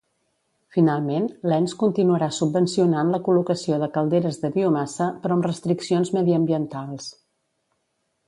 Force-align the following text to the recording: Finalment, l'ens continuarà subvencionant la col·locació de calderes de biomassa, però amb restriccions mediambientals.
Finalment, 0.75 1.25
l'ens 1.51 1.75
continuarà 1.81 2.29
subvencionant 2.37 3.11
la 3.15 3.19
col·locació 3.27 3.77
de 3.83 3.89
calderes 3.99 4.41
de 4.45 4.51
biomassa, 4.57 5.09
però 5.25 5.37
amb 5.39 5.47
restriccions 5.51 6.13
mediambientals. 6.19 7.13